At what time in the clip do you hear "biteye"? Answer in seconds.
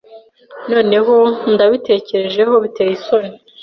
2.63-2.91